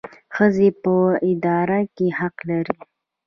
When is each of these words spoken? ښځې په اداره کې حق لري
ښځې 0.35 0.69
په 0.83 0.93
اداره 1.29 1.79
کې 1.95 2.07
حق 2.19 2.35
لري 2.49 2.77